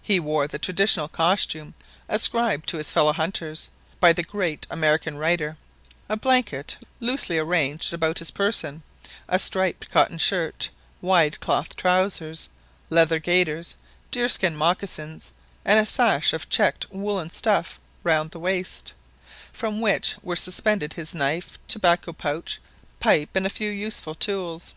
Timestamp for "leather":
12.88-13.18